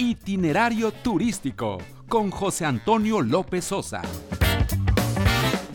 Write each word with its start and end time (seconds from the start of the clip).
Itinerario 0.00 0.92
turístico 0.92 1.76
con 2.08 2.30
José 2.30 2.64
Antonio 2.64 3.20
López 3.20 3.66
Sosa. 3.66 4.00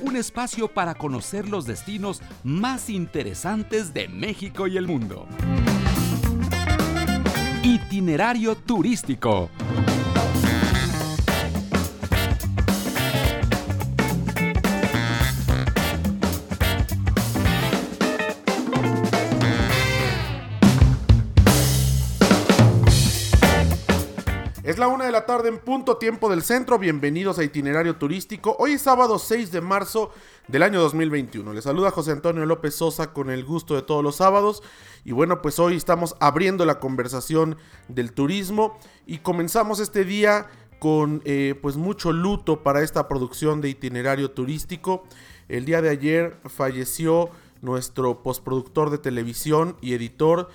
Un 0.01 0.15
espacio 0.15 0.67
para 0.67 0.95
conocer 0.95 1.47
los 1.47 1.67
destinos 1.67 2.23
más 2.43 2.89
interesantes 2.89 3.93
de 3.93 4.07
México 4.07 4.65
y 4.65 4.77
el 4.77 4.87
mundo. 4.87 5.27
Itinerario 7.61 8.55
turístico 8.55 9.51
Es 24.75 24.79
la 24.79 24.89
una 24.89 25.05
de 25.05 25.11
la 25.13 25.25
tarde 25.25 25.47
en 25.47 25.59
punto 25.59 25.95
tiempo 25.95 26.29
del 26.29 26.41
centro. 26.41 26.77
Bienvenidos 26.77 27.39
a 27.39 27.45
Itinerario 27.45 27.95
Turístico. 27.95 28.57
Hoy 28.59 28.73
es 28.73 28.81
sábado 28.81 29.19
6 29.19 29.49
de 29.53 29.61
marzo 29.61 30.11
del 30.49 30.63
año 30.63 30.81
2021. 30.81 31.53
Les 31.53 31.63
saluda 31.63 31.91
José 31.91 32.11
Antonio 32.11 32.45
López 32.45 32.75
Sosa 32.75 33.13
con 33.13 33.29
el 33.29 33.45
gusto 33.45 33.75
de 33.75 33.83
todos 33.83 34.03
los 34.03 34.17
sábados. 34.17 34.63
Y 35.05 35.13
bueno, 35.13 35.41
pues 35.41 35.59
hoy 35.59 35.77
estamos 35.77 36.17
abriendo 36.19 36.65
la 36.65 36.81
conversación 36.81 37.55
del 37.87 38.11
turismo 38.11 38.77
y 39.07 39.19
comenzamos 39.19 39.79
este 39.79 40.03
día 40.03 40.47
con 40.77 41.21
eh, 41.23 41.57
pues 41.61 41.77
mucho 41.77 42.11
luto 42.11 42.61
para 42.61 42.83
esta 42.83 43.07
producción 43.07 43.61
de 43.61 43.69
Itinerario 43.69 44.31
Turístico. 44.31 45.05
El 45.47 45.63
día 45.63 45.81
de 45.81 45.87
ayer 45.87 46.35
falleció 46.47 47.29
nuestro 47.61 48.23
postproductor 48.23 48.89
de 48.89 48.97
televisión 48.97 49.77
y 49.79 49.93
editor 49.93 50.49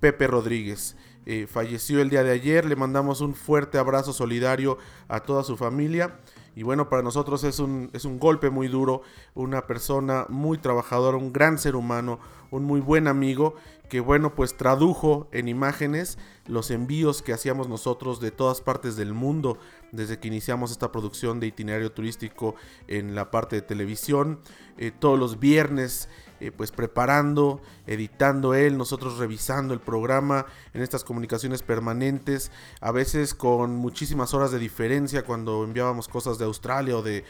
Pepe 0.00 0.28
Rodríguez. 0.28 0.96
Eh, 1.26 1.46
falleció 1.48 2.00
el 2.00 2.08
día 2.08 2.22
de 2.22 2.30
ayer. 2.30 2.64
Le 2.64 2.76
mandamos 2.76 3.20
un 3.20 3.34
fuerte 3.34 3.78
abrazo 3.78 4.12
solidario 4.12 4.78
a 5.08 5.20
toda 5.20 5.42
su 5.42 5.56
familia. 5.56 6.18
Y 6.54 6.62
bueno, 6.62 6.88
para 6.88 7.02
nosotros 7.02 7.44
es 7.44 7.58
un, 7.58 7.90
es 7.92 8.06
un 8.06 8.18
golpe 8.18 8.48
muy 8.48 8.68
duro, 8.68 9.02
una 9.34 9.66
persona 9.66 10.24
muy 10.30 10.56
trabajadora, 10.56 11.18
un 11.18 11.30
gran 11.30 11.58
ser 11.58 11.76
humano, 11.76 12.18
un 12.50 12.64
muy 12.64 12.80
buen 12.80 13.08
amigo, 13.08 13.56
que 13.90 14.00
bueno, 14.00 14.34
pues 14.34 14.56
tradujo 14.56 15.28
en 15.32 15.48
imágenes 15.48 16.16
los 16.46 16.70
envíos 16.70 17.20
que 17.20 17.34
hacíamos 17.34 17.68
nosotros 17.68 18.20
de 18.20 18.30
todas 18.30 18.62
partes 18.62 18.96
del 18.96 19.12
mundo 19.12 19.58
desde 19.92 20.18
que 20.18 20.28
iniciamos 20.28 20.70
esta 20.70 20.90
producción 20.92 21.40
de 21.40 21.48
itinerario 21.48 21.92
turístico 21.92 22.54
en 22.88 23.14
la 23.14 23.30
parte 23.30 23.56
de 23.56 23.62
televisión. 23.62 24.40
Eh, 24.78 24.92
todos 24.98 25.18
los 25.18 25.38
viernes 25.38 26.08
eh, 26.40 26.50
pues 26.50 26.70
preparando, 26.72 27.60
editando 27.86 28.54
él, 28.54 28.76
nosotros 28.76 29.18
revisando 29.18 29.72
el 29.74 29.80
programa 29.80 30.46
en 30.74 30.82
estas 30.82 31.04
comunicaciones 31.04 31.62
permanentes, 31.62 32.50
a 32.80 32.92
veces 32.92 33.34
con 33.34 33.76
muchísimas 33.76 34.34
horas 34.34 34.50
de 34.50 34.58
diferencia 34.58 35.24
cuando 35.24 35.64
enviábamos 35.64 36.08
cosas 36.08 36.38
de 36.38 36.44
Australia 36.44 36.96
o 36.96 37.02
de, 37.02 37.24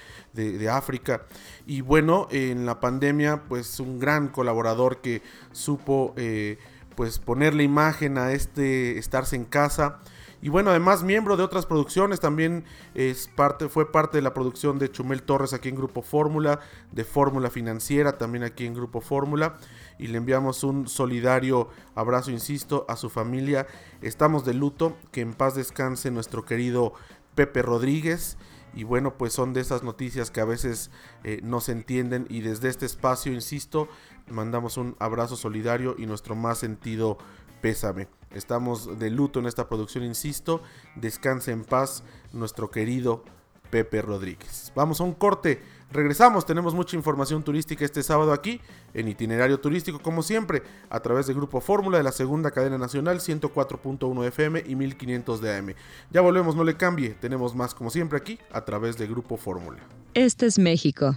África. 0.71 1.23
Y 1.67 1.81
bueno, 1.81 2.27
en 2.31 2.67
la 2.67 2.81
pandemia, 2.81 3.45
pues 3.49 3.79
un 3.79 3.99
gran 3.99 4.29
colaborador 4.29 5.01
que 5.01 5.23
supo 5.53 6.13
eh, 6.17 6.59
pues 6.97 7.19
ponerle 7.19 7.63
imagen 7.63 8.19
a 8.19 8.33
este 8.33 8.99
estarse 8.99 9.37
en 9.37 9.45
casa 9.45 10.01
y 10.47 10.49
bueno, 10.49 10.71
además 10.71 11.03
miembro 11.03 11.37
de 11.37 11.43
otras 11.43 11.67
producciones, 11.67 12.21
también 12.21 12.67
es 12.95 13.27
parte, 13.27 13.69
fue 13.69 13.91
parte 13.91 14.19
de 14.19 14.23
la 14.23 14.33
producción 14.33 14.79
de 14.79 14.93
Chumel 14.93 15.25
Torres 15.25 15.53
aquí 15.53 15.71
en 15.71 15.75
Grupo 15.75 16.03
Fórmula, 16.03 16.61
de 16.93 17.03
Fórmula 17.03 17.51
Financiera 17.51 18.17
también 18.17 18.45
aquí 18.45 18.65
en 18.65 18.75
Grupo 18.75 19.01
Fórmula. 19.01 19.57
Y 19.99 20.07
le 20.07 20.19
enviamos 20.19 20.63
un 20.63 20.87
solidario 20.87 21.69
abrazo, 21.97 22.31
insisto, 22.31 22.87
a 22.89 22.95
su 22.95 23.11
familia. 23.11 23.67
Estamos 24.03 24.45
de 24.45 24.55
luto, 24.55 24.97
que 25.11 25.21
en 25.21 25.35
paz 25.35 25.57
descanse 25.57 26.13
nuestro 26.13 26.45
querido 26.45 26.93
Pepe 27.35 27.63
Rodríguez. 27.63 28.39
Y 28.73 28.85
bueno, 28.85 29.19
pues 29.19 29.33
son 29.33 29.53
de 29.53 29.63
esas 29.63 29.83
noticias 29.83 30.31
que 30.31 30.41
a 30.41 30.45
veces 30.45 30.93
eh, 31.25 31.41
no 31.43 31.61
se 31.61 31.73
entienden 31.73 32.25
y 32.31 32.43
desde 32.43 32.69
este 32.69 32.87
espacio, 32.87 33.33
insisto, 33.33 33.89
mandamos 34.29 34.77
un 34.77 34.95
abrazo 35.01 35.35
solidario 35.35 35.97
y 35.99 36.07
nuestro 36.07 36.37
más 36.37 36.59
sentido 36.59 37.19
pésame. 37.67 38.07
Estamos 38.33 38.97
de 38.97 39.11
luto 39.11 39.41
en 39.41 39.47
esta 39.47 39.69
producción, 39.69 40.05
insisto. 40.05 40.63
Descanse 40.95 41.51
en 41.51 41.65
paz 41.65 42.05
nuestro 42.33 42.71
querido 42.71 43.25
Pepe 43.71 44.03
Rodríguez. 44.03 44.71
Vamos 44.77 45.01
a 45.01 45.05
un 45.05 45.15
corte. 45.15 45.61
Regresamos, 45.91 46.47
tenemos 46.47 46.75
mucha 46.75 46.95
información 46.95 47.43
turística 47.43 47.85
este 47.85 48.05
sábado 48.05 48.33
aquí 48.33 48.61
en 48.95 49.09
itinerario 49.09 49.59
turístico 49.59 49.99
como 49.99 50.23
siempre 50.23 50.63
a 50.91 51.01
través 51.01 51.27
del 51.27 51.35
Grupo 51.35 51.61
Fórmula 51.61 51.99
de 51.99 52.05
la 52.05 52.13
segunda 52.13 52.53
cadena 52.53 52.79
nacional 52.79 53.19
104.1 53.19 54.27
FM 54.27 54.63
y 54.65 54.77
1500 54.77 55.41
de 55.41 55.57
AM. 55.57 55.75
Ya 56.13 56.21
volvemos, 56.21 56.55
no 56.55 56.63
le 56.63 56.77
cambie, 56.77 57.15
tenemos 57.15 57.57
más 57.57 57.75
como 57.75 57.91
siempre 57.91 58.17
aquí 58.17 58.39
a 58.53 58.65
través 58.65 58.97
del 58.97 59.09
Grupo 59.09 59.37
Fórmula. 59.37 59.81
Este 60.15 60.47
es 60.47 60.61
México. 60.61 61.17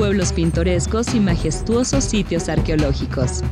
pueblos 0.00 0.32
pintorescos 0.32 1.14
y 1.14 1.20
majestuosos 1.20 2.04
sitios 2.04 2.48
arqueológicos. 2.48 3.42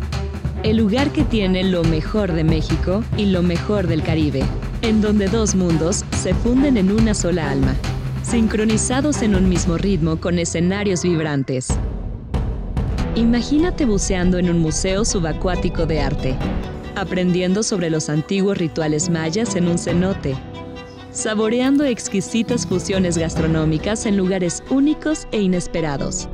El 0.62 0.78
lugar 0.78 1.12
que 1.12 1.22
tiene 1.22 1.62
lo 1.62 1.84
mejor 1.84 2.32
de 2.32 2.42
México 2.42 3.04
y 3.18 3.26
lo 3.26 3.42
mejor 3.42 3.86
del 3.86 4.02
Caribe, 4.02 4.42
en 4.80 5.02
donde 5.02 5.28
dos 5.28 5.54
mundos 5.54 6.06
se 6.22 6.32
funden 6.32 6.78
en 6.78 6.90
una 6.90 7.12
sola 7.12 7.50
alma, 7.50 7.74
sincronizados 8.22 9.20
en 9.20 9.34
un 9.34 9.46
mismo 9.46 9.76
ritmo 9.76 10.18
con 10.18 10.38
escenarios 10.38 11.02
vibrantes. 11.02 11.68
Imagínate 13.14 13.84
buceando 13.84 14.38
en 14.38 14.48
un 14.48 14.58
museo 14.58 15.04
subacuático 15.04 15.84
de 15.84 16.00
arte, 16.00 16.34
aprendiendo 16.96 17.62
sobre 17.62 17.90
los 17.90 18.08
antiguos 18.08 18.56
rituales 18.56 19.10
mayas 19.10 19.54
en 19.54 19.68
un 19.68 19.76
cenote, 19.76 20.34
saboreando 21.10 21.84
exquisitas 21.84 22.66
fusiones 22.66 23.18
gastronómicas 23.18 24.06
en 24.06 24.16
lugares 24.16 24.62
únicos 24.70 25.26
e 25.32 25.40
inesperados, 25.40 26.28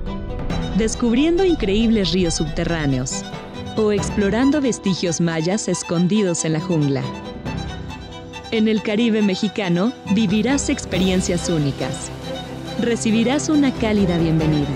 descubriendo 0.76 1.44
increíbles 1.44 2.12
ríos 2.12 2.34
subterráneos 2.34 3.24
o 3.76 3.92
explorando 3.92 4.60
vestigios 4.60 5.20
mayas 5.20 5.68
escondidos 5.68 6.44
en 6.44 6.52
la 6.54 6.60
jungla. 6.60 7.02
En 8.50 8.68
el 8.68 8.82
Caribe 8.82 9.22
mexicano 9.22 9.92
vivirás 10.14 10.68
experiencias 10.68 11.48
únicas. 11.48 12.10
Recibirás 12.80 13.48
una 13.48 13.72
cálida 13.72 14.18
bienvenida. 14.18 14.68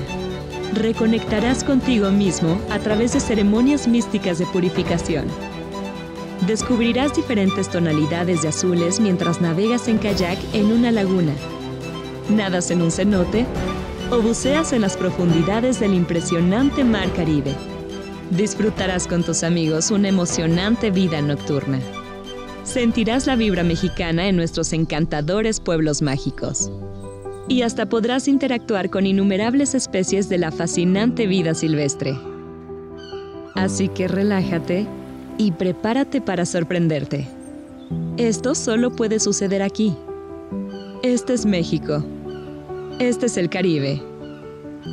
Reconectarás 0.75 1.64
contigo 1.64 2.10
mismo 2.10 2.60
a 2.70 2.78
través 2.78 3.12
de 3.12 3.20
ceremonias 3.20 3.88
místicas 3.88 4.38
de 4.38 4.47
purificación 4.47 5.26
Descubrirás 6.47 7.15
diferentes 7.15 7.69
tonalidades 7.69 8.42
de 8.42 8.48
azules 8.48 9.00
mientras 9.00 9.41
navegas 9.41 9.88
en 9.88 9.98
kayak 9.98 10.38
en 10.54 10.72
una 10.72 10.92
laguna, 10.92 11.32
nadas 12.30 12.70
en 12.70 12.80
un 12.80 12.92
cenote 12.92 13.44
o 14.10 14.22
buceas 14.22 14.72
en 14.72 14.82
las 14.82 14.96
profundidades 14.96 15.80
del 15.80 15.94
impresionante 15.94 16.83
mar 16.84 17.12
Caribe. 17.12 17.54
Disfrutarás 18.30 19.06
con 19.06 19.22
tus 19.22 19.42
amigos 19.42 19.91
una 19.91 20.09
emocionante 20.09 20.91
vida 20.91 21.21
nocturna. 21.21 21.78
Sentirás 22.65 23.27
la 23.27 23.36
vibra 23.36 23.62
mexicana 23.62 24.28
en 24.28 24.36
nuestros 24.36 24.72
encantadores 24.72 25.60
pueblos 25.60 26.03
mágicos. 26.03 26.71
Y 27.48 27.62
hasta 27.62 27.86
podrás 27.86 28.28
interactuar 28.28 28.91
con 28.91 29.06
innumerables 29.06 29.74
especies 29.74 30.28
de 30.28 30.38
la 30.38 30.53
fascinante 30.53 31.27
vida 31.27 31.54
silvestre. 31.54 32.18
Así 33.54 33.88
que 33.88 34.06
relájate 34.09 34.86
y 35.38 35.53
prepárate 35.53 36.21
para 36.21 36.44
sorprenderte. 36.44 37.27
Esto 38.18 38.54
solo 38.54 38.91
puede 38.91 39.18
suceder 39.18 39.62
aquí. 39.62 39.94
Este 41.03 41.33
es 41.33 41.47
México. 41.47 42.04
Este 42.98 43.27
es 43.27 43.36
el 43.36 43.48
Caribe. 43.48 44.03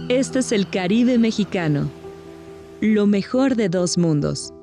Este 0.09 0.37
es 0.37 0.51
el 0.51 0.69
Caribe 0.69 1.17
mexicano. 1.17 1.89
Lo 2.79 3.07
mejor 3.07 3.55
de 3.55 3.67
dos 3.67 3.97
mundos. 3.97 4.53